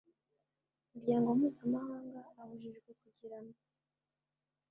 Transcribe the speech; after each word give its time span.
muryango 0.93 1.27
mpuzamahanga 1.37 2.21
abujijwe 2.41 2.89
kugiramo 3.01 3.53